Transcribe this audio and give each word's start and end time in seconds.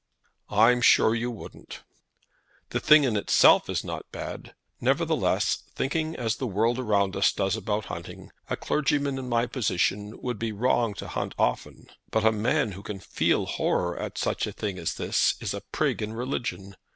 "I'm 0.49 0.81
sure 0.81 1.13
you 1.13 1.29
wouldn't." 1.29 1.83
"The 2.71 2.79
thing 2.79 3.03
in 3.03 3.15
itself 3.15 3.69
is 3.69 3.83
not 3.83 4.11
bad. 4.11 4.55
Nevertheless, 4.79 5.57
thinking 5.75 6.15
as 6.15 6.37
the 6.37 6.47
world 6.47 6.79
around 6.79 7.15
us 7.15 7.31
does 7.31 7.55
about 7.55 7.85
hunting, 7.85 8.31
a 8.49 8.57
clergyman 8.57 9.19
in 9.19 9.29
my 9.29 9.45
position 9.45 10.19
would 10.19 10.39
be 10.39 10.53
wrong 10.53 10.95
to 10.95 11.07
hunt 11.07 11.35
often. 11.37 11.85
But 12.09 12.25
a 12.25 12.31
man 12.31 12.71
who 12.71 12.81
can 12.81 12.99
feel 12.99 13.45
horror 13.45 13.95
at 13.95 14.17
such 14.17 14.47
a 14.47 14.51
thing 14.51 14.79
as 14.79 14.95
this 14.95 15.35
is 15.39 15.53
a 15.53 15.61
prig 15.61 16.01
in 16.01 16.13
religion. 16.13 16.75